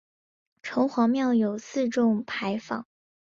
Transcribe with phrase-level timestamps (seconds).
[0.63, 2.87] 城隍庙有四重牌坊。